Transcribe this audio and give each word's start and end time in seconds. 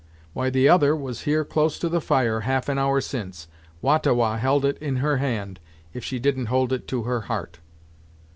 "Why 0.33 0.49
the 0.49 0.67
other 0.67 0.95
was 0.95 1.25
here 1.25 1.45
close 1.45 1.77
to 1.77 1.87
the 1.87 2.01
fire, 2.01 2.39
half 2.39 2.67
an 2.69 2.79
hour 2.79 3.01
since. 3.01 3.47
Wah 3.83 3.99
ta 3.99 4.11
Wah 4.13 4.37
held 4.37 4.65
it 4.65 4.79
in 4.79 4.95
her 4.95 5.17
hand, 5.17 5.59
if 5.93 6.03
she 6.03 6.17
didn't 6.17 6.47
hold 6.47 6.73
it 6.73 6.87
to 6.87 7.03
her 7.03 7.21
heart." 7.21 7.59